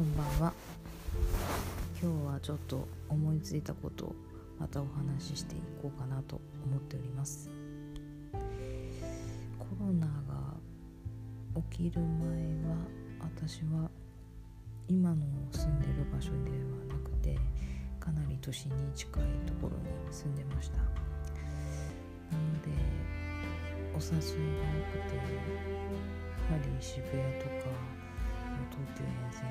[0.00, 0.52] こんばんは。
[2.02, 4.14] 今日はちょっと思いついたことを
[4.58, 7.50] またお話ししていこうかなと思っております。
[9.58, 10.54] コロナが
[11.70, 12.30] 起きる前
[12.64, 12.78] は
[13.20, 13.90] 私は
[14.88, 15.16] 今の
[15.52, 17.38] 住んでる場所ではなくて
[18.00, 20.78] かなり都心に近いところに住んでました。
[20.78, 20.88] なの
[22.62, 22.70] で
[23.92, 28.00] お誘いが多くてやはり渋谷とか
[28.70, 29.49] 東京沿線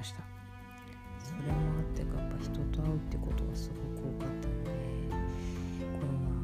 [0.00, 0.22] ました。
[1.22, 4.72] それもあってかやっぱ人と会うってことがすごく多かったので
[5.92, 6.40] コロナ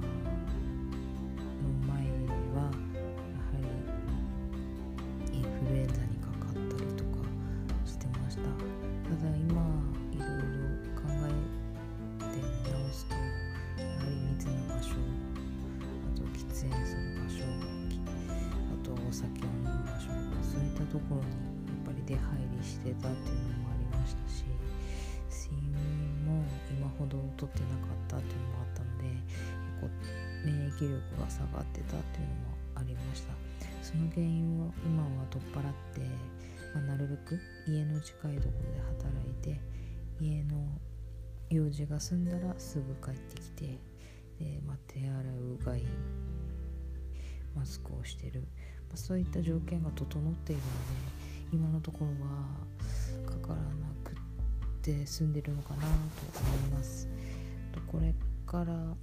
[1.65, 2.05] の前
[2.53, 7.25] はやはりインフルエンザにかかったりとか
[7.87, 8.43] してました。
[8.45, 9.57] ただ今
[10.13, 11.33] いろいろ考え
[12.29, 17.41] てみ直すとやはり密な場所あと喫煙する場所
[18.69, 20.13] あとお酒を飲む場所
[20.45, 21.56] そういったところに
[22.07, 22.23] 出入
[22.57, 24.45] りしてたっていうのもありましたし
[25.51, 33.57] 睡眠も今ほどとってなかったっていうのもあったので結構免疫力が下がってたっていうのもありました。
[33.87, 35.63] その原因を今は取っ払っ
[35.95, 36.01] て、
[36.75, 39.61] まあ、なるべく家の近いところで働いて
[40.21, 40.57] 家の
[41.51, 43.79] 用事が済んだらすぐ帰ってきて
[44.41, 45.13] で、まあ、手洗い
[45.61, 45.85] うがい
[47.55, 48.41] マスクをしてる、
[48.89, 50.69] まあ、そういった条件が整っているの
[51.21, 54.15] で今のところはかからなくっ
[54.83, 55.87] て済んでるのかなと
[56.41, 57.09] 思います。
[57.73, 58.15] とこれ
[58.47, 58.95] から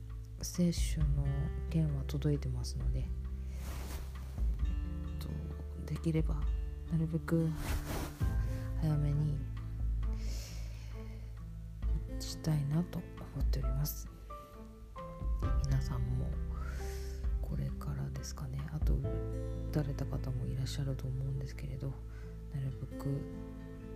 [0.41, 1.25] 接種の
[1.69, 3.05] 件は届いてますので
[5.19, 5.30] と
[5.85, 6.35] できれば
[6.91, 7.50] なるべく
[8.81, 9.38] 早めに
[12.19, 14.07] したいなと思っております。
[15.66, 16.30] 皆さんも
[17.41, 18.59] これからですかね。
[18.73, 19.00] あと打
[19.72, 21.94] たれた方もいらっしゃると思うんですけれど
[22.53, 23.08] なるべく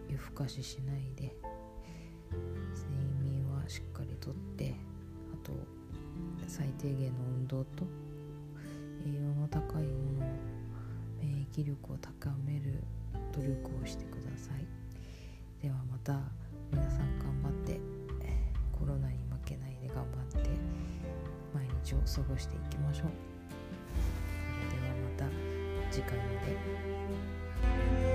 [0.09, 1.35] 夜更かししないで
[2.73, 2.89] 睡
[3.21, 4.73] 眠はしっかりとって
[5.33, 5.53] あと
[6.47, 7.85] 最低限の運動と
[9.05, 10.27] 栄養の高いもの
[11.21, 12.83] 免疫力を高める
[13.33, 13.53] 努力
[13.83, 14.65] をしてください
[15.61, 16.19] ではまた
[16.71, 17.79] 皆さん頑張って
[18.77, 20.49] コロナに負けないで頑張って
[21.53, 23.07] 毎日を過ごしていきましょう
[24.71, 26.23] ではまた次回ま
[28.01, 28.06] で。